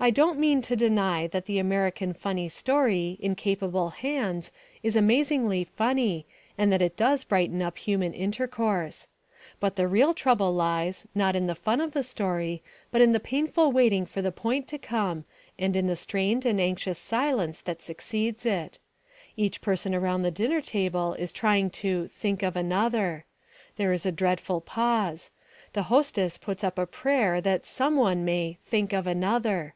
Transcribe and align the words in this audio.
I 0.00 0.10
don't 0.10 0.40
mean 0.40 0.60
to 0.62 0.74
deny 0.74 1.28
that 1.28 1.46
the 1.46 1.60
American 1.60 2.14
funny 2.14 2.48
story, 2.48 3.16
in 3.20 3.36
capable 3.36 3.90
hands, 3.90 4.50
is 4.82 4.96
amazingly 4.96 5.62
funny 5.62 6.26
and 6.58 6.72
that 6.72 6.82
it 6.82 6.96
does 6.96 7.22
brighten 7.22 7.62
up 7.62 7.78
human 7.78 8.12
intercourse. 8.12 9.06
But 9.60 9.76
the 9.76 9.86
real 9.86 10.12
trouble 10.12 10.52
lies, 10.52 11.06
not 11.14 11.36
in 11.36 11.46
the 11.46 11.54
fun 11.54 11.80
of 11.80 11.92
the 11.92 12.02
story, 12.02 12.60
but 12.90 13.02
in 13.02 13.12
the 13.12 13.20
painful 13.20 13.70
waiting 13.70 14.04
for 14.04 14.20
the 14.20 14.32
point 14.32 14.66
to 14.68 14.78
come 14.78 15.26
and 15.60 15.76
in 15.76 15.86
the 15.86 15.94
strained 15.94 16.44
and 16.44 16.60
anxious 16.60 16.98
silence 16.98 17.60
that 17.60 17.80
succeeds 17.80 18.44
it. 18.44 18.80
Each 19.36 19.60
person 19.60 19.94
around 19.94 20.22
the 20.22 20.32
dinner 20.32 20.60
table 20.60 21.14
is 21.20 21.30
trying 21.30 21.70
to 21.70 22.08
"think 22.08 22.42
of 22.42 22.56
another." 22.56 23.26
There 23.76 23.92
is 23.92 24.04
a 24.04 24.10
dreadful 24.10 24.60
pause. 24.60 25.30
The 25.72 25.84
hostess 25.84 26.36
puts 26.36 26.64
up 26.64 26.80
a 26.80 26.86
prayer 26.86 27.40
that 27.42 27.64
some 27.64 27.94
one 27.94 28.24
may 28.24 28.58
"think 28.66 28.92
of 28.92 29.06
another." 29.06 29.74